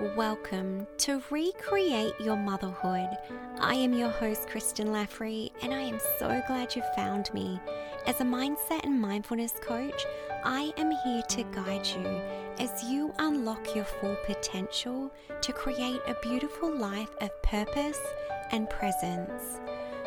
Welcome 0.00 0.86
to 0.96 1.22
Recreate 1.28 2.18
Your 2.18 2.36
Motherhood. 2.36 3.10
I 3.58 3.74
am 3.74 3.92
your 3.92 4.08
host, 4.08 4.48
Kristen 4.48 4.86
Laffrey, 4.86 5.50
and 5.60 5.74
I 5.74 5.82
am 5.82 6.00
so 6.18 6.40
glad 6.46 6.74
you 6.74 6.82
found 6.96 7.32
me. 7.34 7.60
As 8.06 8.18
a 8.22 8.24
mindset 8.24 8.82
and 8.84 8.98
mindfulness 8.98 9.52
coach, 9.60 10.06
I 10.42 10.72
am 10.78 10.90
here 11.04 11.20
to 11.20 11.42
guide 11.52 11.86
you 11.86 12.06
as 12.58 12.82
you 12.84 13.12
unlock 13.18 13.76
your 13.76 13.84
full 13.84 14.16
potential 14.24 15.12
to 15.42 15.52
create 15.52 16.00
a 16.06 16.16
beautiful 16.22 16.74
life 16.74 17.14
of 17.20 17.42
purpose 17.42 18.00
and 18.52 18.70
presence. 18.70 19.60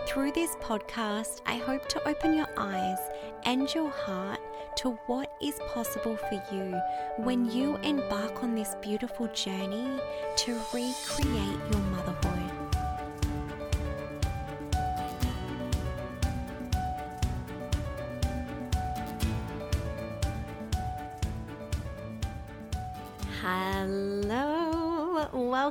Through 0.08 0.32
this 0.32 0.56
podcast, 0.56 1.42
I 1.46 1.58
hope 1.58 1.88
to 1.90 2.10
open 2.10 2.34
your 2.34 2.50
eyes 2.58 2.98
and 3.46 3.72
your 3.76 3.92
heart 3.92 4.40
to 4.78 4.92
what 5.08 5.34
is 5.42 5.60
possible 5.74 6.16
for 6.16 6.42
you 6.54 6.80
when 7.18 7.50
you 7.50 7.78
embark 7.78 8.44
on 8.44 8.56
this 8.56 8.76
beautiful 8.82 9.28
journey 9.28 10.00
to 10.38 10.54
recreate 10.74 11.60
your 11.72 11.82
motherhood. 11.92 12.13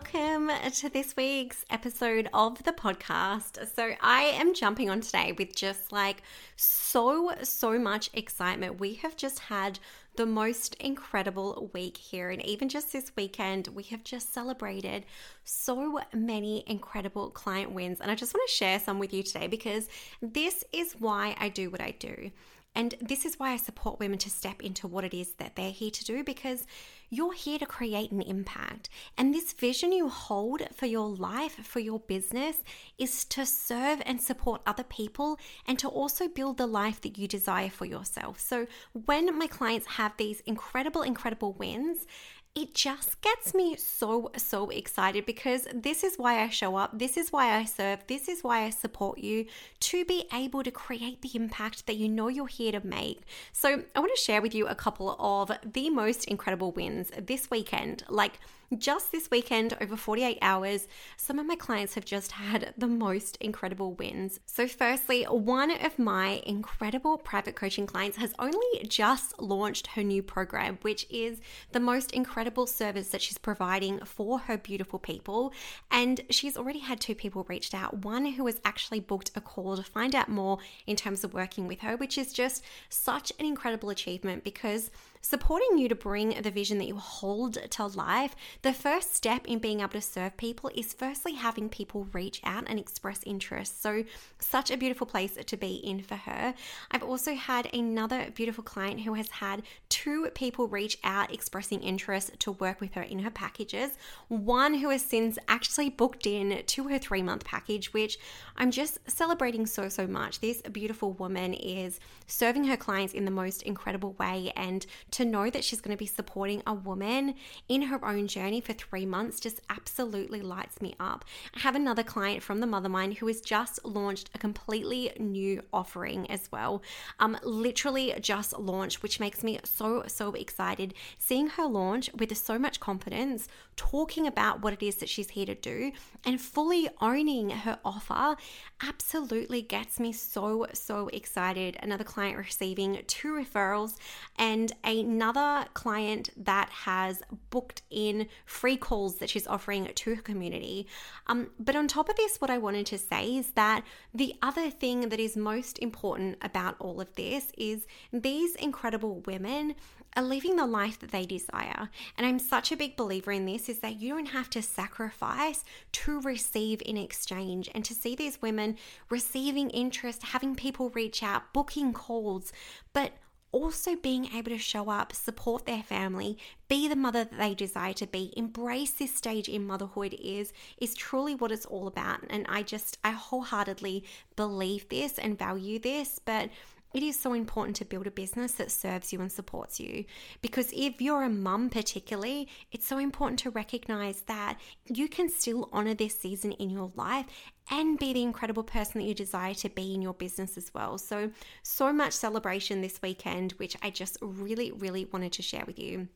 Welcome 0.02 0.50
to 0.72 0.88
this 0.88 1.14
week's 1.16 1.64
episode 1.70 2.28
of 2.34 2.62
the 2.64 2.72
podcast. 2.72 3.64
So, 3.76 3.92
I 4.00 4.22
am 4.22 4.52
jumping 4.52 4.90
on 4.90 5.00
today 5.00 5.32
with 5.38 5.54
just 5.54 5.92
like 5.92 6.22
so, 6.56 7.32
so 7.42 7.78
much 7.78 8.10
excitement. 8.12 8.80
We 8.80 8.94
have 8.94 9.16
just 9.16 9.38
had 9.38 9.78
the 10.16 10.26
most 10.26 10.74
incredible 10.76 11.70
week 11.72 11.96
here, 11.96 12.30
and 12.30 12.44
even 12.44 12.68
just 12.68 12.92
this 12.92 13.12
weekend, 13.16 13.68
we 13.68 13.84
have 13.84 14.02
just 14.02 14.34
celebrated 14.34 15.04
so 15.44 16.00
many 16.12 16.64
incredible 16.66 17.30
client 17.30 17.70
wins. 17.70 18.00
And 18.00 18.10
I 18.10 18.16
just 18.16 18.34
want 18.34 18.48
to 18.48 18.54
share 18.54 18.80
some 18.80 18.98
with 18.98 19.12
you 19.12 19.22
today 19.22 19.46
because 19.46 19.88
this 20.20 20.64
is 20.72 20.96
why 20.98 21.36
I 21.38 21.48
do 21.48 21.70
what 21.70 21.80
I 21.80 21.92
do. 21.92 22.32
And 22.74 22.94
this 23.00 23.24
is 23.24 23.38
why 23.38 23.52
I 23.52 23.56
support 23.56 24.00
women 24.00 24.18
to 24.18 24.30
step 24.30 24.62
into 24.62 24.88
what 24.88 25.04
it 25.04 25.14
is 25.14 25.34
that 25.34 25.56
they're 25.56 25.70
here 25.70 25.90
to 25.90 26.04
do 26.04 26.24
because 26.24 26.66
you're 27.12 27.34
here 27.34 27.58
to 27.58 27.66
create 27.66 28.10
an 28.10 28.22
impact. 28.22 28.88
And 29.18 29.34
this 29.34 29.52
vision 29.52 29.92
you 29.92 30.08
hold 30.08 30.62
for 30.74 30.86
your 30.86 31.08
life, 31.08 31.52
for 31.62 31.78
your 31.78 32.00
business, 32.00 32.62
is 32.96 33.26
to 33.26 33.44
serve 33.44 34.00
and 34.06 34.18
support 34.18 34.62
other 34.66 34.82
people 34.82 35.38
and 35.66 35.78
to 35.78 35.88
also 35.88 36.26
build 36.26 36.56
the 36.56 36.66
life 36.66 37.02
that 37.02 37.18
you 37.18 37.28
desire 37.28 37.68
for 37.68 37.84
yourself. 37.84 38.40
So 38.40 38.66
when 38.94 39.38
my 39.38 39.46
clients 39.46 39.86
have 39.98 40.16
these 40.16 40.40
incredible, 40.46 41.02
incredible 41.02 41.52
wins, 41.52 42.06
it 42.54 42.74
just 42.74 43.20
gets 43.22 43.54
me 43.54 43.76
so, 43.76 44.30
so 44.36 44.68
excited 44.68 45.24
because 45.24 45.66
this 45.72 46.04
is 46.04 46.16
why 46.16 46.42
I 46.42 46.50
show 46.50 46.76
up. 46.76 46.98
This 46.98 47.16
is 47.16 47.32
why 47.32 47.56
I 47.56 47.64
serve. 47.64 48.06
This 48.08 48.28
is 48.28 48.44
why 48.44 48.64
I 48.64 48.70
support 48.70 49.18
you 49.18 49.46
to 49.80 50.04
be 50.04 50.24
able 50.34 50.62
to 50.62 50.70
create 50.70 51.22
the 51.22 51.30
impact 51.34 51.86
that 51.86 51.96
you 51.96 52.08
know 52.08 52.28
you're 52.28 52.46
here 52.46 52.72
to 52.72 52.86
make. 52.86 53.22
So, 53.52 53.82
I 53.96 54.00
want 54.00 54.12
to 54.14 54.22
share 54.22 54.42
with 54.42 54.54
you 54.54 54.66
a 54.66 54.74
couple 54.74 55.16
of 55.18 55.50
the 55.72 55.88
most 55.88 56.26
incredible 56.26 56.72
wins 56.72 57.10
this 57.18 57.50
weekend. 57.50 58.04
Like, 58.08 58.38
just 58.78 59.12
this 59.12 59.30
weekend, 59.30 59.76
over 59.80 59.96
48 59.96 60.38
hours, 60.40 60.88
some 61.16 61.38
of 61.38 61.46
my 61.46 61.56
clients 61.56 61.94
have 61.94 62.04
just 62.04 62.32
had 62.32 62.72
the 62.78 62.86
most 62.86 63.36
incredible 63.36 63.92
wins. 63.94 64.40
So, 64.46 64.66
firstly, 64.66 65.24
one 65.24 65.70
of 65.70 65.98
my 65.98 66.42
incredible 66.46 67.18
private 67.18 67.54
coaching 67.54 67.86
clients 67.86 68.16
has 68.16 68.32
only 68.38 68.86
just 68.88 69.40
launched 69.40 69.88
her 69.88 70.02
new 70.02 70.22
program, 70.22 70.78
which 70.82 71.06
is 71.10 71.40
the 71.72 71.80
most 71.80 72.12
incredible 72.12 72.41
service 72.66 73.08
that 73.08 73.22
she's 73.22 73.38
providing 73.38 73.98
for 74.04 74.40
her 74.40 74.56
beautiful 74.56 74.98
people. 74.98 75.52
And 75.90 76.20
she's 76.30 76.56
already 76.56 76.80
had 76.80 77.00
two 77.00 77.14
people 77.14 77.44
reached 77.48 77.74
out 77.74 78.04
one 78.04 78.24
who 78.24 78.46
has 78.46 78.60
actually 78.64 79.00
booked 79.00 79.30
a 79.34 79.40
call 79.40 79.76
to 79.76 79.82
find 79.82 80.14
out 80.14 80.28
more 80.28 80.58
in 80.86 80.96
terms 80.96 81.24
of 81.24 81.34
working 81.34 81.66
with 81.68 81.80
her, 81.80 81.96
which 81.96 82.18
is 82.18 82.32
just 82.32 82.64
such 82.88 83.32
an 83.38 83.46
incredible 83.46 83.90
achievement 83.90 84.44
because 84.44 84.90
supporting 85.22 85.78
you 85.78 85.88
to 85.88 85.94
bring 85.94 86.40
the 86.42 86.50
vision 86.50 86.78
that 86.78 86.88
you 86.88 86.96
hold 86.96 87.54
to 87.70 87.86
life, 87.86 88.34
the 88.62 88.72
first 88.72 89.14
step 89.14 89.46
in 89.46 89.60
being 89.60 89.80
able 89.80 89.92
to 89.92 90.00
serve 90.00 90.36
people 90.36 90.70
is 90.74 90.92
firstly 90.92 91.34
having 91.34 91.68
people 91.68 92.08
reach 92.12 92.40
out 92.44 92.64
and 92.66 92.78
express 92.78 93.20
interest. 93.24 93.80
So, 93.80 94.04
such 94.40 94.70
a 94.70 94.76
beautiful 94.76 95.06
place 95.06 95.38
to 95.44 95.56
be 95.56 95.74
in 95.76 96.02
for 96.02 96.16
her. 96.16 96.54
I've 96.90 97.04
also 97.04 97.34
had 97.34 97.72
another 97.72 98.30
beautiful 98.34 98.64
client 98.64 99.00
who 99.00 99.14
has 99.14 99.30
had 99.30 99.62
two 99.88 100.28
people 100.34 100.66
reach 100.66 100.98
out 101.04 101.32
expressing 101.32 101.82
interest 101.82 102.38
to 102.40 102.52
work 102.52 102.80
with 102.80 102.94
her 102.94 103.02
in 103.02 103.20
her 103.20 103.30
packages. 103.30 103.92
One 104.28 104.74
who 104.74 104.90
has 104.90 105.02
since 105.02 105.38
actually 105.48 105.90
booked 105.90 106.26
in 106.26 106.62
to 106.66 106.88
her 106.88 106.98
three 106.98 107.22
month 107.22 107.44
package, 107.44 107.92
which 107.92 108.18
I'm 108.56 108.72
just 108.72 108.98
celebrating 109.08 109.66
so, 109.66 109.88
so 109.88 110.06
much. 110.06 110.40
This 110.40 110.62
beautiful 110.62 111.12
woman 111.12 111.54
is 111.54 112.00
serving 112.26 112.64
her 112.64 112.76
clients 112.76 113.14
in 113.14 113.24
the 113.24 113.30
most 113.30 113.62
incredible 113.62 114.14
way 114.14 114.52
and 114.56 114.84
to 115.12 115.24
know 115.24 115.50
that 115.50 115.64
she's 115.64 115.80
going 115.80 115.96
to 115.96 115.98
be 115.98 116.06
supporting 116.06 116.62
a 116.66 116.74
woman 116.74 117.34
in 117.68 117.82
her 117.82 118.04
own 118.04 118.26
journey 118.26 118.60
for 118.60 118.72
three 118.72 119.06
months 119.06 119.40
just 119.40 119.60
absolutely 119.70 120.40
lights 120.40 120.80
me 120.80 120.94
up. 120.98 121.24
I 121.54 121.60
have 121.60 121.76
another 121.76 122.02
client 122.02 122.42
from 122.42 122.60
the 122.60 122.66
Mother 122.66 122.88
Mind 122.88 123.14
who 123.14 123.26
has 123.28 123.40
just 123.40 123.84
launched 123.84 124.30
a 124.34 124.38
completely 124.38 125.12
new 125.18 125.62
offering 125.72 126.30
as 126.30 126.50
well. 126.50 126.82
Um, 127.20 127.38
literally 127.42 128.14
just 128.20 128.58
launched, 128.58 129.02
which 129.02 129.20
makes 129.20 129.44
me 129.44 129.60
so, 129.64 130.04
so 130.06 130.32
excited. 130.32 130.94
Seeing 131.18 131.48
her 131.48 131.66
launch 131.66 132.10
with 132.14 132.36
so 132.36 132.58
much 132.58 132.80
confidence, 132.80 133.48
talking 133.76 134.26
about 134.26 134.62
what 134.62 134.72
it 134.72 134.82
is 134.82 134.96
that 134.96 135.08
she's 135.08 135.30
here 135.30 135.46
to 135.46 135.54
do, 135.54 135.92
and 136.24 136.40
fully 136.40 136.88
owning 137.00 137.50
her 137.50 137.78
offer 137.84 138.36
absolutely 138.82 139.62
gets 139.62 140.00
me 140.00 140.12
so, 140.12 140.66
so 140.72 141.08
excited. 141.08 141.76
Another 141.82 142.04
client 142.04 142.38
receiving 142.38 143.02
two 143.06 143.32
referrals 143.32 143.96
and 144.38 144.72
a 144.84 145.01
another 145.02 145.66
client 145.74 146.30
that 146.36 146.68
has 146.70 147.22
booked 147.50 147.82
in 147.90 148.28
free 148.46 148.76
calls 148.76 149.16
that 149.16 149.30
she's 149.30 149.46
offering 149.46 149.90
to 149.94 150.14
her 150.14 150.22
community. 150.22 150.86
Um, 151.26 151.50
but 151.58 151.76
on 151.76 151.88
top 151.88 152.08
of 152.08 152.16
this, 152.16 152.40
what 152.40 152.50
I 152.50 152.58
wanted 152.58 152.86
to 152.86 152.98
say 152.98 153.36
is 153.36 153.50
that 153.52 153.84
the 154.14 154.34
other 154.42 154.70
thing 154.70 155.08
that 155.08 155.20
is 155.20 155.36
most 155.36 155.78
important 155.78 156.38
about 156.42 156.76
all 156.78 157.00
of 157.00 157.14
this 157.14 157.52
is 157.56 157.86
these 158.12 158.54
incredible 158.56 159.20
women 159.26 159.74
are 160.16 160.22
living 160.22 160.56
the 160.56 160.66
life 160.66 160.98
that 160.98 161.10
they 161.10 161.24
desire. 161.24 161.88
And 162.16 162.26
I'm 162.26 162.38
such 162.38 162.70
a 162.70 162.76
big 162.76 162.96
believer 162.96 163.32
in 163.32 163.46
this 163.46 163.68
is 163.68 163.78
that 163.78 164.00
you 164.00 164.14
don't 164.14 164.26
have 164.26 164.50
to 164.50 164.62
sacrifice 164.62 165.64
to 165.92 166.20
receive 166.20 166.82
in 166.84 166.96
exchange. 166.96 167.70
And 167.74 167.84
to 167.84 167.94
see 167.94 168.14
these 168.14 168.42
women 168.42 168.76
receiving 169.08 169.70
interest, 169.70 170.22
having 170.22 170.54
people 170.54 170.90
reach 170.90 171.22
out, 171.22 171.52
booking 171.52 171.92
calls, 171.92 172.52
but 172.92 173.12
also 173.52 173.94
being 173.94 174.34
able 174.34 174.50
to 174.50 174.58
show 174.58 174.88
up, 174.88 175.12
support 175.14 175.66
their 175.66 175.82
family, 175.82 176.38
be 176.68 176.88
the 176.88 176.96
mother 176.96 177.24
that 177.24 177.38
they 177.38 177.54
desire 177.54 177.92
to 177.92 178.06
be, 178.06 178.32
embrace 178.36 178.90
this 178.92 179.14
stage 179.14 179.48
in 179.48 179.66
motherhood 179.66 180.16
is 180.20 180.52
is 180.78 180.94
truly 180.94 181.34
what 181.34 181.52
it's 181.52 181.66
all 181.66 181.86
about. 181.86 182.20
And 182.30 182.46
I 182.48 182.62
just 182.62 182.98
I 183.04 183.12
wholeheartedly 183.12 184.04
believe 184.34 184.88
this 184.88 185.18
and 185.18 185.38
value 185.38 185.78
this, 185.78 186.18
but 186.18 186.50
it 186.94 187.02
is 187.02 187.18
so 187.18 187.32
important 187.32 187.76
to 187.76 187.84
build 187.84 188.06
a 188.06 188.10
business 188.10 188.52
that 188.52 188.70
serves 188.70 189.12
you 189.12 189.20
and 189.20 189.30
supports 189.30 189.80
you. 189.80 190.04
Because 190.40 190.72
if 190.72 191.00
you're 191.00 191.22
a 191.22 191.30
mum, 191.30 191.70
particularly, 191.70 192.48
it's 192.70 192.86
so 192.86 192.98
important 192.98 193.38
to 193.40 193.50
recognize 193.50 194.22
that 194.22 194.58
you 194.88 195.08
can 195.08 195.28
still 195.28 195.68
honor 195.72 195.94
this 195.94 196.18
season 196.18 196.52
in 196.52 196.70
your 196.70 196.92
life 196.96 197.26
and 197.70 197.98
be 197.98 198.12
the 198.12 198.22
incredible 198.22 198.62
person 198.64 199.00
that 199.00 199.06
you 199.06 199.14
desire 199.14 199.54
to 199.54 199.68
be 199.68 199.94
in 199.94 200.02
your 200.02 200.14
business 200.14 200.56
as 200.56 200.72
well. 200.74 200.98
So, 200.98 201.30
so 201.62 201.92
much 201.92 202.12
celebration 202.12 202.80
this 202.80 203.00
weekend, 203.02 203.52
which 203.52 203.76
I 203.82 203.90
just 203.90 204.18
really, 204.20 204.72
really 204.72 205.06
wanted 205.06 205.32
to 205.32 205.42
share 205.42 205.64
with 205.66 205.78
you. 205.78 206.08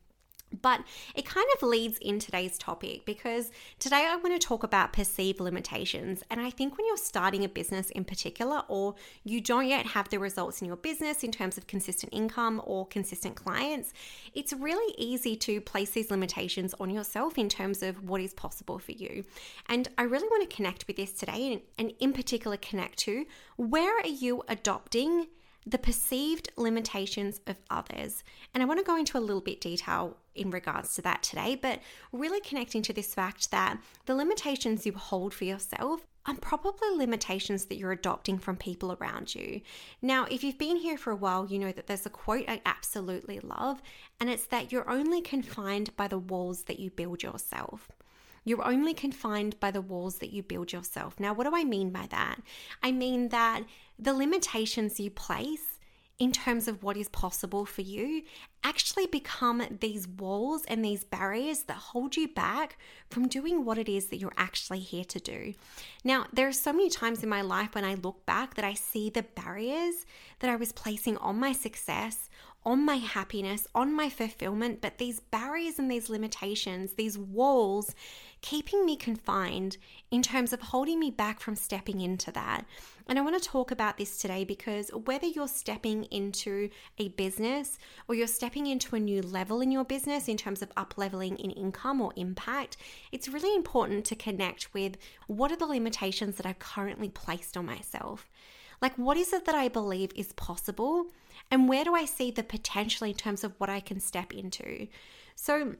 But 0.61 0.81
it 1.13 1.25
kind 1.25 1.45
of 1.55 1.67
leads 1.67 1.97
in 1.97 2.19
today's 2.19 2.57
topic 2.57 3.05
because 3.05 3.51
today 3.79 4.07
I 4.07 4.15
want 4.15 4.39
to 4.39 4.47
talk 4.47 4.63
about 4.63 4.93
perceived 4.93 5.39
limitations. 5.39 6.23
And 6.29 6.39
I 6.39 6.49
think 6.49 6.77
when 6.77 6.87
you're 6.87 6.97
starting 6.97 7.43
a 7.43 7.49
business 7.49 7.89
in 7.89 8.05
particular, 8.05 8.63
or 8.67 8.95
you 9.23 9.41
don't 9.41 9.67
yet 9.67 9.85
have 9.87 10.09
the 10.09 10.19
results 10.19 10.61
in 10.61 10.67
your 10.67 10.77
business 10.77 11.23
in 11.23 11.31
terms 11.31 11.57
of 11.57 11.67
consistent 11.67 12.13
income 12.13 12.61
or 12.65 12.87
consistent 12.87 13.35
clients, 13.35 13.93
it's 14.33 14.53
really 14.53 14.93
easy 14.97 15.35
to 15.35 15.59
place 15.59 15.91
these 15.91 16.11
limitations 16.11 16.73
on 16.79 16.89
yourself 16.89 17.37
in 17.37 17.49
terms 17.49 17.83
of 17.83 18.07
what 18.09 18.21
is 18.21 18.33
possible 18.33 18.79
for 18.79 18.93
you. 18.93 19.25
And 19.67 19.89
I 19.97 20.03
really 20.03 20.27
want 20.27 20.49
to 20.49 20.55
connect 20.55 20.87
with 20.87 20.95
this 20.95 21.11
today 21.11 21.61
and, 21.77 21.93
in 21.99 22.13
particular 22.13 22.57
connect 22.57 22.99
to 22.99 23.25
where 23.57 23.97
are 23.99 24.07
you 24.07 24.43
adopting 24.47 25.27
the 25.67 25.77
perceived 25.77 26.49
limitations 26.55 27.41
of 27.45 27.57
others. 27.69 28.23
And 28.53 28.63
I 28.63 28.65
want 28.65 28.79
to 28.79 28.85
go 28.85 28.97
into 28.97 29.17
a 29.17 29.19
little 29.19 29.41
bit 29.41 29.59
detail 29.59 30.15
in 30.33 30.49
regards 30.49 30.95
to 30.95 31.01
that 31.01 31.23
today, 31.23 31.55
but 31.55 31.81
really 32.13 32.39
connecting 32.39 32.81
to 32.83 32.93
this 32.93 33.13
fact 33.13 33.51
that 33.51 33.77
the 34.05 34.15
limitations 34.15 34.85
you 34.85 34.93
hold 34.93 35.33
for 35.33 35.43
yourself 35.43 36.05
are 36.25 36.35
probably 36.35 36.89
limitations 36.95 37.65
that 37.65 37.77
you're 37.77 37.91
adopting 37.91 38.37
from 38.37 38.55
people 38.55 38.97
around 38.99 39.35
you. 39.35 39.61
Now, 40.01 40.25
if 40.25 40.43
you've 40.43 40.57
been 40.57 40.77
here 40.77 40.97
for 40.97 41.11
a 41.11 41.15
while, 41.15 41.47
you 41.47 41.59
know 41.59 41.71
that 41.71 41.87
there's 41.87 42.05
a 42.05 42.09
quote 42.09 42.45
I 42.47 42.61
absolutely 42.65 43.39
love, 43.39 43.81
and 44.19 44.29
it's 44.29 44.47
that 44.47 44.71
you're 44.71 44.89
only 44.89 45.21
confined 45.21 45.95
by 45.95 46.07
the 46.07 46.19
walls 46.19 46.63
that 46.63 46.79
you 46.79 46.89
build 46.91 47.23
yourself. 47.23 47.89
You're 48.47 48.65
only 48.65 48.93
confined 48.93 49.59
by 49.59 49.71
the 49.71 49.81
walls 49.81 50.19
that 50.19 50.31
you 50.31 50.41
build 50.41 50.71
yourself. 50.71 51.19
Now, 51.19 51.33
what 51.33 51.43
do 51.43 51.53
I 51.53 51.65
mean 51.65 51.89
by 51.89 52.07
that? 52.11 52.37
I 52.81 52.93
mean 52.93 53.27
that 53.27 53.63
the 53.99 54.13
limitations 54.13 55.01
you 55.01 55.11
place 55.11 55.79
in 56.17 56.31
terms 56.31 56.69
of 56.69 56.81
what 56.81 56.95
is 56.95 57.09
possible 57.09 57.65
for 57.65 57.81
you 57.81 58.23
actually 58.63 59.05
become 59.05 59.61
these 59.81 60.07
walls 60.07 60.63
and 60.69 60.83
these 60.83 61.03
barriers 61.03 61.63
that 61.63 61.75
hold 61.75 62.15
you 62.15 62.29
back 62.29 62.77
from 63.09 63.27
doing 63.27 63.65
what 63.65 63.77
it 63.77 63.89
is 63.89 64.07
that 64.07 64.17
you're 64.17 64.31
actually 64.37 64.79
here 64.79 65.03
to 65.03 65.19
do. 65.19 65.53
Now, 66.05 66.25
there 66.31 66.47
are 66.47 66.53
so 66.53 66.71
many 66.71 66.89
times 66.89 67.23
in 67.23 67.29
my 67.29 67.41
life 67.41 67.75
when 67.75 67.83
I 67.83 67.95
look 67.95 68.25
back 68.25 68.55
that 68.55 68.65
I 68.65 68.73
see 68.75 69.09
the 69.09 69.23
barriers 69.23 70.05
that 70.39 70.49
I 70.49 70.55
was 70.55 70.71
placing 70.71 71.17
on 71.17 71.37
my 71.37 71.51
success, 71.51 72.29
on 72.65 72.83
my 72.83 72.95
happiness, 72.95 73.67
on 73.75 73.93
my 73.93 74.09
fulfillment, 74.09 74.81
but 74.81 74.97
these 74.97 75.19
barriers 75.19 75.79
and 75.79 75.89
these 75.89 76.09
limitations, 76.09 76.93
these 76.93 77.17
walls, 77.17 77.93
keeping 78.41 78.85
me 78.85 78.95
confined 78.95 79.77
in 80.11 80.21
terms 80.21 80.53
of 80.53 80.61
holding 80.61 80.99
me 80.99 81.11
back 81.11 81.39
from 81.39 81.55
stepping 81.55 82.01
into 82.01 82.31
that. 82.31 82.65
And 83.07 83.17
I 83.17 83.21
want 83.21 83.41
to 83.41 83.49
talk 83.49 83.71
about 83.71 83.97
this 83.97 84.17
today 84.17 84.43
because 84.43 84.89
whether 84.89 85.25
you're 85.25 85.47
stepping 85.47 86.03
into 86.05 86.69
a 86.97 87.09
business 87.09 87.79
or 88.07 88.15
you're 88.15 88.27
stepping 88.27 88.67
into 88.67 88.95
a 88.95 88.99
new 88.99 89.21
level 89.21 89.61
in 89.61 89.71
your 89.71 89.85
business 89.85 90.27
in 90.27 90.37
terms 90.37 90.61
of 90.61 90.71
up 90.75 90.93
leveling 90.97 91.37
in 91.37 91.51
income 91.51 92.01
or 92.01 92.13
impact, 92.15 92.77
it's 93.11 93.29
really 93.29 93.55
important 93.55 94.05
to 94.05 94.15
connect 94.15 94.73
with 94.73 94.97
what 95.27 95.51
are 95.51 95.57
the 95.57 95.65
limitations 95.65 96.35
that 96.35 96.45
I've 96.45 96.59
currently 96.59 97.09
placed 97.09 97.55
on 97.55 97.65
myself. 97.65 98.29
Like, 98.81 98.95
what 98.97 99.17
is 99.17 99.33
it 99.33 99.45
that 99.45 99.55
I 99.55 99.69
believe 99.69 100.11
is 100.15 100.33
possible? 100.33 101.07
And 101.49 101.67
where 101.67 101.83
do 101.83 101.95
I 101.95 102.05
see 102.05 102.31
the 102.31 102.43
potential 102.43 103.07
in 103.07 103.15
terms 103.15 103.43
of 103.43 103.53
what 103.57 103.69
I 103.69 103.79
can 103.79 103.99
step 103.99 104.33
into? 104.33 104.87
So, 105.35 105.75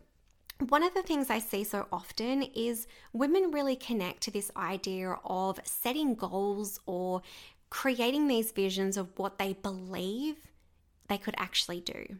one 0.60 0.84
of 0.84 0.94
the 0.94 1.04
things 1.04 1.30
I 1.30 1.40
see 1.40 1.64
so 1.64 1.88
often 1.92 2.44
is 2.44 2.88
women 3.14 3.52
really 3.52 3.76
connect 3.76 4.22
to 4.22 4.32
this 4.32 4.52
idea 4.56 5.16
of 5.24 5.60
setting 5.64 6.16
goals 6.16 6.80
or 6.86 7.22
creating 7.70 8.28
these 8.28 8.52
visions 8.52 8.98
of 8.98 9.10
what 9.18 9.38
they 9.38 9.54
believe 9.54 10.38
they 11.08 11.18
could 11.18 11.36
actually 11.38 11.82
do. 11.82 12.18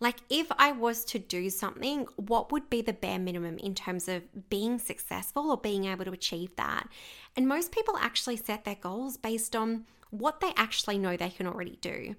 Like, 0.00 0.16
if 0.30 0.46
I 0.58 0.72
was 0.72 1.04
to 1.06 1.18
do 1.18 1.50
something, 1.50 2.06
what 2.16 2.50
would 2.50 2.70
be 2.70 2.80
the 2.80 2.92
bare 2.92 3.18
minimum 3.18 3.58
in 3.58 3.74
terms 3.74 4.08
of 4.08 4.22
being 4.48 4.78
successful 4.78 5.50
or 5.50 5.56
being 5.56 5.84
able 5.84 6.06
to 6.06 6.12
achieve 6.12 6.56
that? 6.56 6.88
And 7.36 7.46
most 7.46 7.70
people 7.70 7.96
actually 7.98 8.36
set 8.36 8.64
their 8.64 8.76
goals 8.76 9.16
based 9.16 9.54
on 9.54 9.84
what 10.10 10.40
they 10.40 10.52
actually 10.56 10.98
know 10.98 11.16
they 11.16 11.30
can 11.30 11.46
already 11.46 11.78
do. 11.80 12.16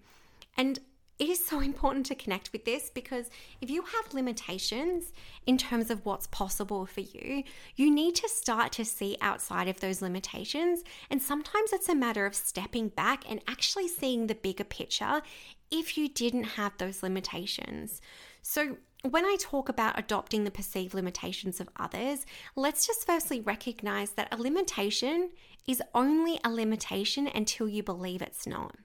And 0.56 0.80
it 1.20 1.28
is 1.28 1.44
so 1.44 1.60
important 1.60 2.06
to 2.06 2.16
connect 2.16 2.54
with 2.54 2.64
this 2.64 2.90
because 2.90 3.30
if 3.60 3.70
you 3.70 3.82
have 3.82 4.14
limitations 4.14 5.12
in 5.46 5.58
terms 5.58 5.92
of 5.92 6.06
what's 6.06 6.28
possible 6.28 6.86
for 6.86 7.02
you, 7.02 7.44
you 7.76 7.92
need 7.92 8.16
to 8.16 8.30
start 8.30 8.72
to 8.74 8.86
see 8.86 9.18
outside 9.20 9.68
of 9.68 9.82
those 9.82 10.02
limitations. 10.02 10.82
And 11.10 11.22
sometimes 11.22 11.74
it's 11.74 11.90
a 11.90 11.96
matter 11.96 12.26
of 12.26 12.36
stepping 12.36 12.88
back 12.88 13.30
and 13.30 13.42
actually 13.50 13.90
seeing 13.90 14.28
the 14.28 14.36
bigger 14.36 14.64
picture 14.64 15.22
if 15.70 15.98
you 15.98 16.08
didn't 16.08 16.46
have 16.46 16.78
those 16.78 17.04
limitations. 17.04 18.02
So, 18.42 18.78
when 19.10 19.24
I 19.24 19.38
talk 19.40 19.70
about 19.70 19.98
adopting 19.98 20.44
the 20.44 20.52
perceived 20.52 20.94
limitations 20.94 21.62
of 21.62 21.70
others, 21.78 22.26
let's 22.58 22.86
just 22.86 23.06
firstly 23.06 23.40
recognize 23.40 24.12
that 24.12 24.28
a 24.34 24.36
limitation 24.36 25.30
is 25.66 25.82
only 25.96 26.38
a 26.44 26.50
limitation 26.50 27.30
until 27.34 27.70
you 27.70 27.82
believe 27.82 28.22
it's 28.22 28.46
not 28.46 28.76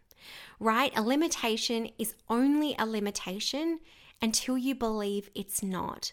right? 0.60 0.96
A 0.96 1.02
limitation 1.02 1.90
is 1.98 2.14
only 2.28 2.74
a 2.78 2.86
limitation 2.86 3.80
until 4.22 4.56
you 4.56 4.74
believe 4.74 5.30
it's 5.34 5.62
not. 5.62 6.12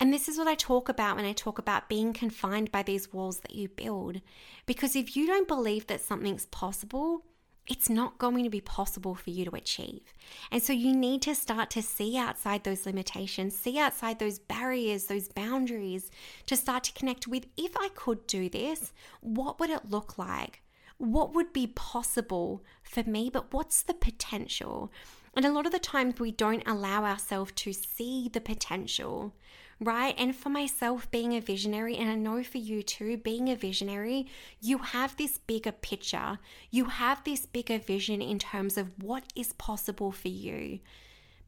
And 0.00 0.12
this 0.12 0.28
is 0.28 0.36
what 0.36 0.48
I 0.48 0.54
talk 0.54 0.88
about 0.88 1.16
when 1.16 1.24
I 1.24 1.32
talk 1.32 1.58
about 1.58 1.88
being 1.88 2.12
confined 2.12 2.72
by 2.72 2.82
these 2.82 3.12
walls 3.12 3.40
that 3.40 3.54
you 3.54 3.68
build. 3.68 4.20
Because 4.66 4.96
if 4.96 5.16
you 5.16 5.26
don't 5.26 5.46
believe 5.46 5.86
that 5.86 6.00
something's 6.00 6.46
possible, 6.46 7.22
it's 7.68 7.88
not 7.88 8.18
going 8.18 8.42
to 8.42 8.50
be 8.50 8.60
possible 8.60 9.14
for 9.14 9.30
you 9.30 9.44
to 9.44 9.54
achieve. 9.54 10.12
And 10.50 10.62
so 10.62 10.72
you 10.72 10.92
need 10.94 11.22
to 11.22 11.34
start 11.34 11.70
to 11.70 11.82
see 11.82 12.16
outside 12.16 12.64
those 12.64 12.86
limitations, 12.86 13.56
see 13.56 13.78
outside 13.78 14.18
those 14.18 14.40
barriers, 14.40 15.04
those 15.04 15.28
boundaries, 15.28 16.10
to 16.46 16.56
start 16.56 16.84
to 16.84 16.92
connect 16.92 17.28
with 17.28 17.46
if 17.56 17.76
I 17.76 17.88
could 17.94 18.26
do 18.26 18.48
this, 18.48 18.92
what 19.20 19.60
would 19.60 19.70
it 19.70 19.90
look 19.90 20.18
like? 20.18 20.61
What 21.02 21.34
would 21.34 21.52
be 21.52 21.66
possible 21.66 22.62
for 22.84 23.02
me, 23.02 23.28
but 23.28 23.52
what's 23.52 23.82
the 23.82 23.92
potential? 23.92 24.92
And 25.34 25.44
a 25.44 25.50
lot 25.50 25.66
of 25.66 25.72
the 25.72 25.80
times 25.80 26.20
we 26.20 26.30
don't 26.30 26.62
allow 26.64 27.04
ourselves 27.04 27.50
to 27.56 27.72
see 27.72 28.30
the 28.32 28.40
potential, 28.40 29.34
right? 29.80 30.14
And 30.16 30.36
for 30.36 30.48
myself, 30.48 31.10
being 31.10 31.32
a 31.32 31.40
visionary, 31.40 31.96
and 31.96 32.08
I 32.08 32.14
know 32.14 32.44
for 32.44 32.58
you 32.58 32.84
too, 32.84 33.16
being 33.16 33.48
a 33.48 33.56
visionary, 33.56 34.28
you 34.60 34.78
have 34.78 35.16
this 35.16 35.38
bigger 35.38 35.72
picture. 35.72 36.38
You 36.70 36.84
have 36.84 37.24
this 37.24 37.46
bigger 37.46 37.78
vision 37.78 38.22
in 38.22 38.38
terms 38.38 38.78
of 38.78 38.92
what 39.02 39.24
is 39.34 39.54
possible 39.54 40.12
for 40.12 40.28
you. 40.28 40.78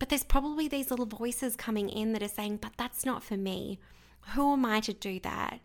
But 0.00 0.08
there's 0.08 0.24
probably 0.24 0.66
these 0.66 0.90
little 0.90 1.06
voices 1.06 1.54
coming 1.54 1.88
in 1.88 2.12
that 2.12 2.24
are 2.24 2.28
saying, 2.28 2.56
but 2.56 2.72
that's 2.76 3.06
not 3.06 3.22
for 3.22 3.36
me. 3.36 3.78
Who 4.34 4.54
am 4.54 4.64
I 4.64 4.80
to 4.80 4.92
do 4.92 5.20
that? 5.20 5.60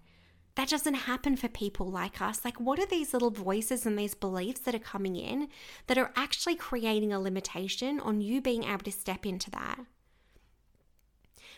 That 0.59 0.67
doesn't 0.67 0.93
happen 0.95 1.37
for 1.37 1.47
people 1.47 1.89
like 1.89 2.21
us. 2.21 2.43
Like, 2.43 2.59
what 2.59 2.79
are 2.79 2.85
these 2.85 3.13
little 3.13 3.29
voices 3.29 3.85
and 3.85 3.97
these 3.97 4.13
beliefs 4.13 4.59
that 4.59 4.75
are 4.75 4.79
coming 4.79 5.15
in 5.15 5.47
that 5.87 5.97
are 5.97 6.11
actually 6.17 6.55
creating 6.55 7.13
a 7.13 7.19
limitation 7.21 7.97
on 8.01 8.19
you 8.19 8.41
being 8.41 8.65
able 8.65 8.79
to 8.79 8.91
step 8.91 9.25
into 9.25 9.49
that? 9.51 9.79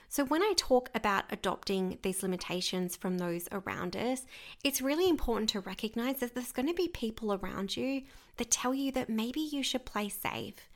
So, 0.08 0.24
when 0.24 0.44
I 0.44 0.54
talk 0.56 0.92
about 0.94 1.24
adopting 1.32 1.98
these 2.04 2.22
limitations 2.22 2.96
from 2.96 3.18
those 3.18 3.48
around 3.52 3.96
us, 3.96 4.28
it's 4.64 4.84
really 4.84 5.10
important 5.10 5.50
to 5.50 5.62
recognize 5.62 6.20
that 6.20 6.36
there's 6.36 6.52
going 6.52 6.68
to 6.68 6.74
be 6.76 6.88
people 6.88 7.34
around 7.34 7.76
you 7.76 8.04
that 8.38 8.52
tell 8.52 8.76
you 8.76 8.92
that 8.92 9.10
maybe 9.10 9.40
you 9.40 9.64
should 9.64 9.84
play 9.84 10.10
safe. 10.10 10.70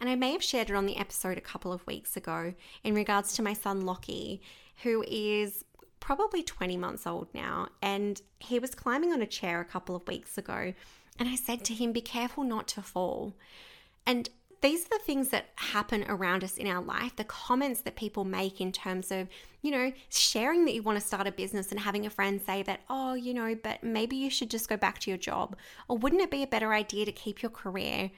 And 0.00 0.08
I 0.08 0.14
may 0.14 0.32
have 0.32 0.42
shared 0.42 0.70
it 0.70 0.76
on 0.76 0.86
the 0.86 0.96
episode 0.96 1.36
a 1.36 1.42
couple 1.42 1.74
of 1.74 1.86
weeks 1.86 2.16
ago 2.16 2.54
in 2.84 2.94
regards 2.94 3.34
to 3.34 3.42
my 3.42 3.52
son 3.52 3.82
Lockie, 3.82 4.40
who 4.82 5.04
is 5.06 5.62
probably 6.00 6.42
20 6.42 6.76
months 6.76 7.06
old 7.06 7.28
now, 7.34 7.68
and 7.82 8.20
he 8.38 8.58
was 8.58 8.74
climbing 8.74 9.12
on 9.12 9.22
a 9.22 9.26
chair 9.26 9.60
a 9.60 9.64
couple 9.64 9.94
of 9.94 10.06
weeks 10.08 10.36
ago. 10.36 10.74
And 11.18 11.28
I 11.28 11.36
said 11.36 11.64
to 11.66 11.74
him, 11.74 11.92
Be 11.92 12.00
careful 12.00 12.44
not 12.44 12.66
to 12.68 12.82
fall. 12.82 13.34
And 14.06 14.28
these 14.62 14.84
are 14.84 14.98
the 14.98 15.04
things 15.04 15.30
that 15.30 15.46
happen 15.56 16.04
around 16.08 16.44
us 16.44 16.58
in 16.58 16.66
our 16.66 16.82
life, 16.82 17.16
the 17.16 17.24
comments 17.24 17.80
that 17.82 17.96
people 17.96 18.24
make 18.24 18.60
in 18.60 18.72
terms 18.72 19.10
of, 19.10 19.28
you 19.62 19.70
know, 19.70 19.92
sharing 20.10 20.64
that 20.66 20.74
you 20.74 20.82
want 20.82 21.00
to 21.00 21.06
start 21.06 21.26
a 21.26 21.32
business 21.32 21.70
and 21.70 21.80
having 21.80 22.04
a 22.04 22.10
friend 22.10 22.40
say 22.44 22.62
that, 22.64 22.80
oh, 22.90 23.14
you 23.14 23.32
know, 23.32 23.54
but 23.54 23.82
maybe 23.82 24.16
you 24.16 24.28
should 24.28 24.50
just 24.50 24.68
go 24.68 24.76
back 24.76 24.98
to 25.00 25.10
your 25.10 25.18
job. 25.18 25.56
Or 25.88 25.96
wouldn't 25.96 26.20
it 26.20 26.30
be 26.30 26.42
a 26.42 26.46
better 26.46 26.74
idea 26.74 27.06
to 27.06 27.12
keep 27.12 27.42
your 27.42 27.50
career? 27.50 28.10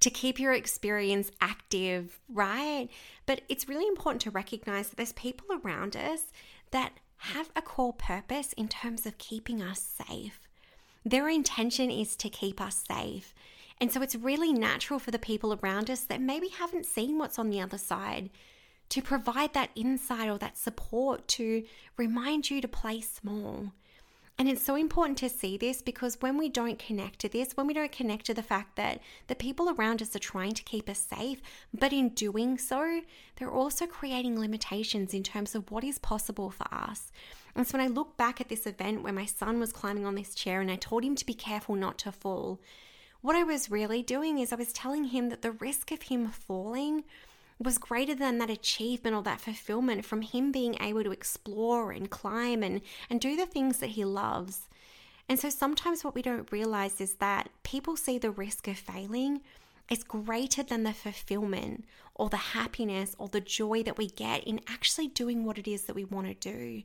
To 0.00 0.10
keep 0.10 0.38
your 0.38 0.52
experience 0.52 1.30
active, 1.40 2.20
right? 2.28 2.88
But 3.24 3.40
it's 3.48 3.66
really 3.66 3.86
important 3.86 4.20
to 4.22 4.30
recognize 4.30 4.90
that 4.90 4.96
there's 4.96 5.14
people 5.14 5.46
around 5.64 5.96
us 5.96 6.24
that 6.72 6.92
have 7.18 7.50
a 7.56 7.62
core 7.62 7.92
purpose 7.92 8.52
in 8.54 8.68
terms 8.68 9.06
of 9.06 9.18
keeping 9.18 9.62
us 9.62 9.80
safe. 9.80 10.40
Their 11.04 11.28
intention 11.28 11.90
is 11.90 12.16
to 12.16 12.28
keep 12.28 12.60
us 12.60 12.84
safe. 12.88 13.34
And 13.80 13.92
so 13.92 14.02
it's 14.02 14.16
really 14.16 14.52
natural 14.52 14.98
for 14.98 15.10
the 15.10 15.18
people 15.18 15.58
around 15.62 15.90
us 15.90 16.00
that 16.04 16.20
maybe 16.20 16.48
haven't 16.48 16.86
seen 16.86 17.18
what's 17.18 17.38
on 17.38 17.50
the 17.50 17.60
other 17.60 17.78
side 17.78 18.30
to 18.88 19.02
provide 19.02 19.52
that 19.54 19.70
insight 19.74 20.28
or 20.28 20.38
that 20.38 20.56
support 20.56 21.26
to 21.28 21.64
remind 21.96 22.50
you 22.50 22.60
to 22.60 22.68
play 22.68 23.00
small, 23.00 23.72
and 24.38 24.48
it's 24.50 24.62
so 24.62 24.76
important 24.76 25.16
to 25.18 25.30
see 25.30 25.56
this 25.56 25.80
because 25.80 26.20
when 26.20 26.36
we 26.36 26.50
don't 26.50 26.78
connect 26.78 27.20
to 27.20 27.28
this, 27.28 27.56
when 27.56 27.66
we 27.66 27.72
don't 27.72 27.90
connect 27.90 28.26
to 28.26 28.34
the 28.34 28.42
fact 28.42 28.76
that 28.76 29.00
the 29.28 29.34
people 29.34 29.70
around 29.70 30.02
us 30.02 30.14
are 30.14 30.20
trying 30.20 30.52
to 30.52 30.62
keep 30.62 30.90
us 30.90 30.98
safe, 30.98 31.40
but 31.72 31.92
in 31.92 32.10
doing 32.10 32.58
so, 32.58 33.00
they're 33.36 33.50
also 33.50 33.86
creating 33.86 34.38
limitations 34.38 35.14
in 35.14 35.22
terms 35.22 35.54
of 35.54 35.70
what 35.70 35.84
is 35.84 35.98
possible 35.98 36.50
for 36.50 36.66
us. 36.70 37.10
And 37.54 37.66
so 37.66 37.78
when 37.78 37.86
I 37.86 37.90
look 37.90 38.18
back 38.18 38.38
at 38.38 38.50
this 38.50 38.66
event 38.66 39.02
where 39.02 39.12
my 39.12 39.24
son 39.24 39.58
was 39.58 39.72
climbing 39.72 40.04
on 40.04 40.16
this 40.16 40.34
chair 40.34 40.60
and 40.60 40.70
I 40.70 40.76
told 40.76 41.02
him 41.02 41.16
to 41.16 41.24
be 41.24 41.32
careful 41.32 41.74
not 41.74 41.96
to 42.00 42.12
fall, 42.12 42.60
what 43.22 43.36
I 43.36 43.42
was 43.42 43.70
really 43.70 44.02
doing 44.02 44.38
is 44.38 44.52
I 44.52 44.56
was 44.56 44.72
telling 44.72 45.04
him 45.04 45.30
that 45.30 45.40
the 45.40 45.52
risk 45.52 45.90
of 45.90 46.02
him 46.02 46.28
falling 46.28 47.04
was 47.58 47.78
greater 47.78 48.14
than 48.14 48.38
that 48.38 48.50
achievement 48.50 49.16
or 49.16 49.22
that 49.22 49.40
fulfillment 49.40 50.04
from 50.04 50.22
him 50.22 50.52
being 50.52 50.76
able 50.80 51.02
to 51.02 51.12
explore 51.12 51.90
and 51.90 52.10
climb 52.10 52.62
and, 52.62 52.82
and 53.08 53.20
do 53.20 53.36
the 53.36 53.46
things 53.46 53.78
that 53.78 53.90
he 53.90 54.04
loves. 54.04 54.68
And 55.28 55.38
so 55.38 55.48
sometimes 55.48 56.04
what 56.04 56.14
we 56.14 56.22
don't 56.22 56.52
realize 56.52 57.00
is 57.00 57.14
that 57.14 57.48
people 57.62 57.96
see 57.96 58.18
the 58.18 58.30
risk 58.30 58.68
of 58.68 58.78
failing 58.78 59.40
is 59.90 60.04
greater 60.04 60.62
than 60.62 60.82
the 60.82 60.92
fulfillment 60.92 61.84
or 62.14 62.28
the 62.28 62.36
happiness 62.36 63.14
or 63.18 63.28
the 63.28 63.40
joy 63.40 63.82
that 63.82 63.98
we 63.98 64.08
get 64.08 64.44
in 64.44 64.60
actually 64.68 65.08
doing 65.08 65.44
what 65.44 65.58
it 65.58 65.68
is 65.68 65.84
that 65.84 65.96
we 65.96 66.04
want 66.04 66.26
to 66.26 66.34
do. 66.34 66.82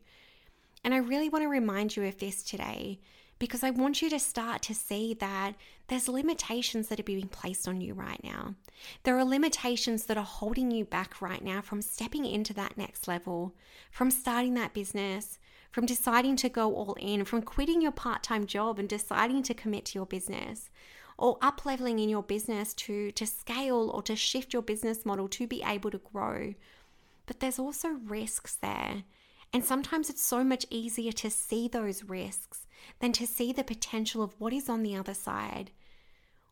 And 0.83 0.93
I 0.93 0.97
really 0.97 1.29
want 1.29 1.43
to 1.43 1.49
remind 1.49 1.95
you 1.95 2.03
of 2.05 2.17
this 2.17 2.43
today 2.43 2.99
because 3.41 3.63
I 3.63 3.71
want 3.71 4.03
you 4.03 4.09
to 4.11 4.19
start 4.19 4.61
to 4.61 4.75
see 4.75 5.15
that 5.15 5.53
there's 5.87 6.07
limitations 6.07 6.89
that 6.89 6.99
are 6.99 7.03
being 7.03 7.27
placed 7.27 7.67
on 7.67 7.81
you 7.81 7.95
right 7.95 8.23
now. 8.23 8.53
There 9.01 9.17
are 9.17 9.25
limitations 9.25 10.05
that 10.05 10.15
are 10.15 10.23
holding 10.23 10.69
you 10.69 10.85
back 10.85 11.23
right 11.23 11.43
now 11.43 11.59
from 11.59 11.81
stepping 11.81 12.23
into 12.23 12.53
that 12.53 12.77
next 12.77 13.07
level, 13.07 13.55
from 13.89 14.11
starting 14.11 14.53
that 14.53 14.75
business, 14.75 15.39
from 15.71 15.87
deciding 15.87 16.35
to 16.35 16.49
go 16.49 16.75
all 16.75 16.95
in, 16.99 17.25
from 17.25 17.41
quitting 17.41 17.81
your 17.81 17.91
part 17.91 18.21
time 18.21 18.45
job 18.45 18.77
and 18.77 18.87
deciding 18.87 19.41
to 19.41 19.55
commit 19.55 19.85
to 19.85 19.97
your 19.97 20.05
business, 20.05 20.69
or 21.17 21.39
up 21.41 21.65
leveling 21.65 21.97
in 21.97 22.09
your 22.09 22.21
business 22.21 22.75
to, 22.75 23.11
to 23.13 23.25
scale 23.25 23.89
or 23.89 24.03
to 24.03 24.15
shift 24.15 24.53
your 24.53 24.61
business 24.61 25.03
model 25.03 25.27
to 25.29 25.47
be 25.47 25.63
able 25.65 25.89
to 25.89 25.97
grow. 25.97 26.53
But 27.25 27.39
there's 27.39 27.57
also 27.57 27.89
risks 28.05 28.53
there. 28.53 29.01
And 29.53 29.65
sometimes 29.65 30.09
it's 30.09 30.23
so 30.23 30.43
much 30.43 30.65
easier 30.69 31.11
to 31.11 31.29
see 31.29 31.67
those 31.67 32.05
risks 32.05 32.65
than 32.99 33.11
to 33.13 33.27
see 33.27 33.51
the 33.51 33.63
potential 33.63 34.23
of 34.23 34.35
what 34.39 34.53
is 34.53 34.69
on 34.69 34.83
the 34.83 34.95
other 34.95 35.13
side. 35.13 35.71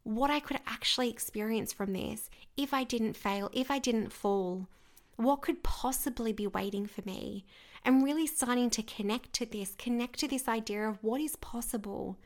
What 0.03 0.29
I 0.29 0.39
could 0.39 0.59
actually 0.67 1.09
experience 1.09 1.71
from 1.71 1.93
this 1.93 2.29
if 2.57 2.73
I 2.73 2.83
didn't 2.83 3.15
fail, 3.15 3.49
if 3.53 3.71
I 3.71 3.79
didn't 3.79 4.11
fall. 4.11 4.67
What 5.15 5.41
could 5.41 5.63
possibly 5.63 6.33
be 6.33 6.47
waiting 6.47 6.87
for 6.87 7.01
me? 7.01 7.45
And 7.85 8.03
really 8.03 8.27
starting 8.27 8.69
to 8.71 8.83
connect 8.83 9.31
to 9.33 9.45
this, 9.45 9.75
connect 9.75 10.19
to 10.19 10.27
this 10.27 10.47
idea 10.47 10.87
of 10.87 11.01
what 11.01 11.21
is 11.21 11.35
possible. 11.37 12.17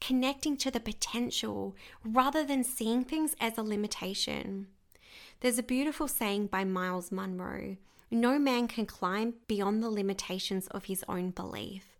Connecting 0.00 0.56
to 0.58 0.70
the 0.70 0.80
potential 0.80 1.74
rather 2.04 2.44
than 2.44 2.64
seeing 2.64 3.04
things 3.04 3.34
as 3.40 3.56
a 3.56 3.62
limitation. 3.62 4.66
There's 5.40 5.58
a 5.58 5.62
beautiful 5.62 6.08
saying 6.08 6.48
by 6.48 6.64
Myles 6.64 7.10
Munroe 7.10 7.76
no 8.12 8.38
man 8.38 8.68
can 8.68 8.84
climb 8.84 9.34
beyond 9.48 9.82
the 9.82 9.90
limitations 9.90 10.66
of 10.68 10.84
his 10.84 11.02
own 11.08 11.30
belief. 11.30 11.96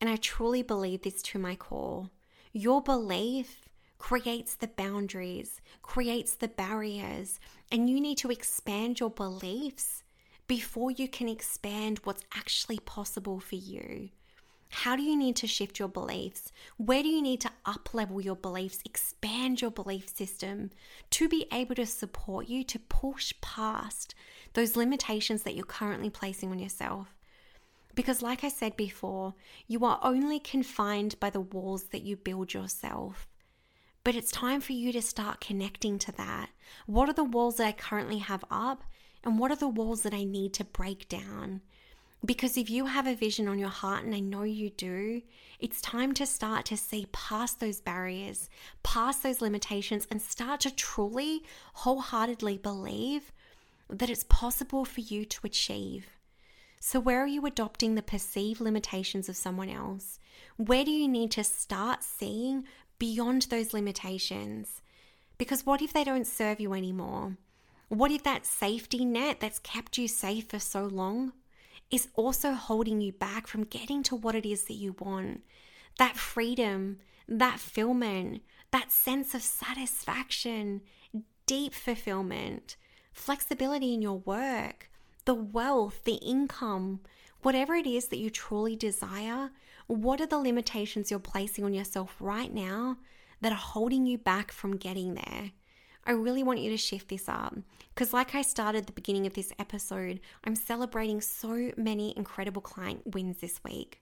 And 0.00 0.10
I 0.10 0.16
truly 0.16 0.62
believe 0.62 1.02
this 1.02 1.22
to 1.22 1.38
my 1.38 1.56
core. 1.56 2.10
Your 2.52 2.82
belief 2.82 3.68
creates 3.98 4.54
the 4.54 4.68
boundaries, 4.68 5.60
creates 5.82 6.34
the 6.34 6.48
barriers, 6.48 7.40
and 7.72 7.88
you 7.88 8.00
need 8.00 8.18
to 8.18 8.30
expand 8.30 9.00
your 9.00 9.10
beliefs 9.10 10.02
before 10.46 10.90
you 10.90 11.08
can 11.08 11.28
expand 11.28 12.00
what's 12.04 12.24
actually 12.36 12.78
possible 12.78 13.40
for 13.40 13.56
you. 13.56 14.10
How 14.70 14.94
do 14.94 15.02
you 15.02 15.16
need 15.16 15.36
to 15.36 15.46
shift 15.46 15.78
your 15.78 15.88
beliefs? 15.88 16.52
Where 16.76 17.02
do 17.02 17.08
you 17.08 17.20
need 17.20 17.40
to 17.42 17.50
up 17.66 17.92
level 17.92 18.20
your 18.20 18.36
beliefs, 18.36 18.78
expand 18.84 19.60
your 19.60 19.70
belief 19.70 20.08
system 20.08 20.70
to 21.10 21.28
be 21.28 21.46
able 21.52 21.74
to 21.74 21.86
support 21.86 22.48
you 22.48 22.62
to 22.64 22.78
push 22.78 23.34
past 23.40 24.14
those 24.52 24.76
limitations 24.76 25.42
that 25.42 25.54
you're 25.56 25.64
currently 25.64 26.08
placing 26.08 26.50
on 26.50 26.60
yourself? 26.60 27.14
Because, 27.96 28.22
like 28.22 28.44
I 28.44 28.48
said 28.48 28.76
before, 28.76 29.34
you 29.66 29.84
are 29.84 29.98
only 30.02 30.38
confined 30.38 31.18
by 31.18 31.30
the 31.30 31.40
walls 31.40 31.84
that 31.88 32.02
you 32.02 32.16
build 32.16 32.54
yourself. 32.54 33.26
But 34.04 34.14
it's 34.14 34.30
time 34.30 34.60
for 34.60 34.72
you 34.72 34.92
to 34.92 35.02
start 35.02 35.40
connecting 35.40 35.98
to 35.98 36.12
that. 36.12 36.50
What 36.86 37.08
are 37.08 37.12
the 37.14 37.24
walls 37.24 37.56
that 37.56 37.66
I 37.66 37.72
currently 37.72 38.18
have 38.18 38.44
up? 38.50 38.84
And 39.24 39.38
what 39.38 39.50
are 39.50 39.56
the 39.56 39.68
walls 39.68 40.02
that 40.02 40.14
I 40.14 40.24
need 40.24 40.54
to 40.54 40.64
break 40.64 41.08
down? 41.08 41.60
Because 42.24 42.58
if 42.58 42.68
you 42.68 42.86
have 42.86 43.06
a 43.06 43.14
vision 43.14 43.48
on 43.48 43.58
your 43.58 43.70
heart, 43.70 44.04
and 44.04 44.14
I 44.14 44.20
know 44.20 44.42
you 44.42 44.70
do, 44.70 45.22
it's 45.58 45.80
time 45.80 46.12
to 46.14 46.26
start 46.26 46.66
to 46.66 46.76
see 46.76 47.06
past 47.12 47.60
those 47.60 47.80
barriers, 47.80 48.50
past 48.82 49.22
those 49.22 49.40
limitations, 49.40 50.06
and 50.10 50.20
start 50.20 50.60
to 50.60 50.74
truly, 50.74 51.42
wholeheartedly 51.74 52.58
believe 52.58 53.32
that 53.88 54.10
it's 54.10 54.24
possible 54.24 54.84
for 54.84 55.00
you 55.00 55.24
to 55.24 55.46
achieve. 55.46 56.08
So, 56.78 57.00
where 57.00 57.22
are 57.22 57.26
you 57.26 57.44
adopting 57.46 57.94
the 57.94 58.02
perceived 58.02 58.60
limitations 58.60 59.28
of 59.28 59.36
someone 59.36 59.70
else? 59.70 60.18
Where 60.56 60.84
do 60.84 60.90
you 60.90 61.08
need 61.08 61.30
to 61.32 61.44
start 61.44 62.02
seeing 62.02 62.64
beyond 62.98 63.42
those 63.42 63.72
limitations? 63.72 64.82
Because 65.38 65.64
what 65.64 65.80
if 65.80 65.92
they 65.92 66.04
don't 66.04 66.26
serve 66.26 66.60
you 66.60 66.74
anymore? 66.74 67.36
What 67.88 68.10
if 68.10 68.22
that 68.24 68.46
safety 68.46 69.04
net 69.04 69.40
that's 69.40 69.58
kept 69.58 69.98
you 69.98 70.06
safe 70.06 70.48
for 70.48 70.58
so 70.58 70.84
long 70.84 71.32
is 71.90 72.08
also 72.14 72.52
holding 72.52 73.00
you 73.00 73.12
back 73.12 73.46
from 73.46 73.64
getting 73.64 74.02
to 74.04 74.16
what 74.16 74.34
it 74.34 74.46
is 74.46 74.64
that 74.64 74.74
you 74.74 74.94
want. 74.98 75.42
That 75.98 76.16
freedom, 76.16 76.98
that 77.28 77.58
fulfillment, 77.58 78.42
that 78.70 78.92
sense 78.92 79.34
of 79.34 79.42
satisfaction, 79.42 80.82
deep 81.46 81.74
fulfillment, 81.74 82.76
flexibility 83.12 83.92
in 83.92 84.02
your 84.02 84.18
work, 84.18 84.90
the 85.24 85.34
wealth, 85.34 86.02
the 86.04 86.14
income, 86.14 87.00
whatever 87.42 87.74
it 87.74 87.86
is 87.86 88.08
that 88.08 88.18
you 88.18 88.30
truly 88.30 88.76
desire, 88.76 89.50
what 89.86 90.20
are 90.20 90.26
the 90.26 90.38
limitations 90.38 91.10
you're 91.10 91.18
placing 91.18 91.64
on 91.64 91.74
yourself 91.74 92.14
right 92.20 92.52
now 92.52 92.96
that 93.40 93.52
are 93.52 93.56
holding 93.56 94.06
you 94.06 94.16
back 94.16 94.52
from 94.52 94.76
getting 94.76 95.14
there? 95.14 95.50
I 96.04 96.12
really 96.12 96.42
want 96.42 96.60
you 96.60 96.70
to 96.70 96.76
shift 96.76 97.08
this 97.08 97.28
up 97.28 97.54
because, 97.94 98.12
like 98.12 98.34
I 98.34 98.42
started 98.42 98.86
the 98.86 98.92
beginning 98.92 99.26
of 99.26 99.34
this 99.34 99.52
episode, 99.58 100.20
I'm 100.44 100.54
celebrating 100.54 101.20
so 101.20 101.72
many 101.76 102.16
incredible 102.16 102.62
client 102.62 103.14
wins 103.14 103.38
this 103.38 103.60
week. 103.64 104.00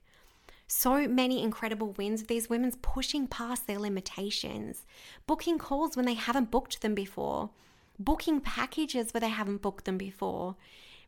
So 0.67 1.07
many 1.07 1.41
incredible 1.41 1.93
wins 1.97 2.21
of 2.21 2.27
these 2.27 2.49
women's 2.49 2.77
pushing 2.81 3.27
past 3.27 3.65
their 3.65 3.79
limitations, 3.79 4.85
booking 5.25 5.57
calls 5.57 5.97
when 5.97 6.05
they 6.05 6.13
haven't 6.13 6.51
booked 6.51 6.81
them 6.81 6.93
before, 6.93 7.49
booking 7.97 8.39
packages 8.39 9.11
where 9.11 9.21
they 9.21 9.29
haven't 9.29 9.63
booked 9.63 9.85
them 9.85 9.97
before, 9.97 10.55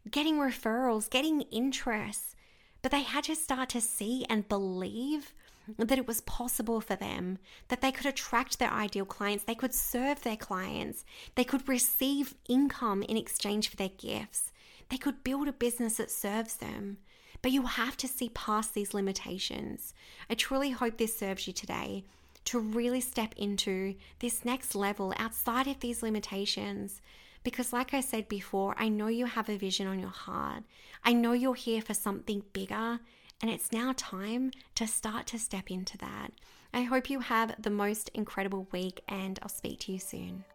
getting 0.09 0.37
referrals, 0.37 1.09
getting 1.09 1.41
interest. 1.51 2.35
But 2.81 2.91
they 2.91 3.03
had 3.03 3.25
to 3.25 3.35
start 3.35 3.69
to 3.69 3.81
see 3.81 4.25
and 4.29 4.49
believe 4.49 5.33
that 5.77 5.97
it 5.97 6.07
was 6.07 6.21
possible 6.21 6.81
for 6.81 6.95
them, 6.95 7.37
that 7.67 7.81
they 7.81 7.91
could 7.91 8.05
attract 8.05 8.59
their 8.59 8.71
ideal 8.71 9.05
clients, 9.05 9.43
they 9.43 9.55
could 9.55 9.73
serve 9.73 10.21
their 10.21 10.37
clients, 10.37 11.05
they 11.35 11.43
could 11.43 11.67
receive 11.67 12.35
income 12.47 13.03
in 13.03 13.17
exchange 13.17 13.69
for 13.69 13.77
their 13.77 13.89
gifts, 13.89 14.51
they 14.89 14.97
could 14.97 15.23
build 15.23 15.47
a 15.47 15.53
business 15.53 15.97
that 15.97 16.11
serves 16.11 16.57
them. 16.57 16.97
But 17.41 17.51
you 17.51 17.63
have 17.63 17.97
to 17.97 18.07
see 18.07 18.29
past 18.29 18.73
these 18.73 18.93
limitations. 18.93 19.93
I 20.29 20.35
truly 20.35 20.71
hope 20.71 20.97
this 20.97 21.17
serves 21.17 21.47
you 21.47 21.53
today 21.53 22.03
to 22.45 22.59
really 22.59 23.01
step 23.01 23.33
into 23.37 23.95
this 24.19 24.45
next 24.45 24.75
level 24.75 25.13
outside 25.17 25.67
of 25.67 25.79
these 25.79 26.03
limitations. 26.03 27.01
Because, 27.43 27.73
like 27.73 27.93
I 27.93 28.01
said 28.01 28.27
before, 28.27 28.75
I 28.77 28.89
know 28.89 29.07
you 29.07 29.25
have 29.25 29.49
a 29.49 29.57
vision 29.57 29.87
on 29.87 29.99
your 29.99 30.09
heart. 30.09 30.63
I 31.03 31.13
know 31.13 31.31
you're 31.31 31.55
here 31.55 31.81
for 31.81 31.95
something 31.95 32.43
bigger 32.53 32.99
and 33.41 33.49
it's 33.49 33.71
now 33.71 33.93
time 33.97 34.51
to 34.75 34.87
start 34.87 35.25
to 35.27 35.39
step 35.39 35.71
into 35.71 35.97
that. 35.97 36.31
I 36.73 36.83
hope 36.83 37.09
you 37.09 37.19
have 37.19 37.61
the 37.61 37.69
most 37.69 38.09
incredible 38.13 38.67
week, 38.71 39.01
and 39.07 39.39
I'll 39.41 39.49
speak 39.49 39.79
to 39.81 39.91
you 39.91 39.99
soon. 39.99 40.45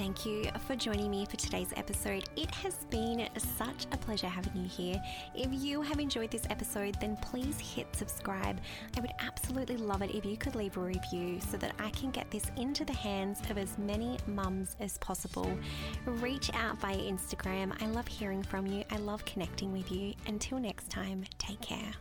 Thank 0.00 0.24
you 0.24 0.44
for 0.66 0.74
joining 0.74 1.10
me 1.10 1.26
for 1.26 1.36
today's 1.36 1.74
episode. 1.76 2.24
It 2.34 2.50
has 2.52 2.86
been 2.88 3.28
such 3.58 3.84
a 3.92 3.98
pleasure 3.98 4.28
having 4.28 4.62
you 4.62 4.66
here. 4.66 5.02
If 5.34 5.50
you 5.52 5.82
have 5.82 6.00
enjoyed 6.00 6.30
this 6.30 6.46
episode, 6.48 6.96
then 7.02 7.18
please 7.18 7.60
hit 7.60 7.86
subscribe. 7.94 8.62
I 8.96 9.00
would 9.00 9.12
absolutely 9.20 9.76
love 9.76 10.00
it 10.00 10.14
if 10.14 10.24
you 10.24 10.38
could 10.38 10.54
leave 10.54 10.78
a 10.78 10.80
review 10.80 11.38
so 11.50 11.58
that 11.58 11.74
I 11.78 11.90
can 11.90 12.10
get 12.12 12.30
this 12.30 12.50
into 12.56 12.86
the 12.86 12.94
hands 12.94 13.42
of 13.50 13.58
as 13.58 13.76
many 13.76 14.16
mums 14.26 14.74
as 14.80 14.96
possible. 14.98 15.52
Reach 16.06 16.50
out 16.54 16.80
via 16.80 16.96
Instagram. 16.96 17.76
I 17.82 17.86
love 17.88 18.08
hearing 18.08 18.42
from 18.42 18.66
you, 18.66 18.84
I 18.90 18.96
love 18.96 19.22
connecting 19.26 19.70
with 19.70 19.92
you. 19.92 20.14
Until 20.26 20.60
next 20.60 20.88
time, 20.88 21.24
take 21.38 21.60
care. 21.60 21.92